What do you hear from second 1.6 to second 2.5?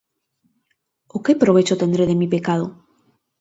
tendré de mi